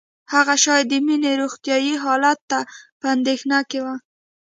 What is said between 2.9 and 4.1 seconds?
په اندېښنه کې وه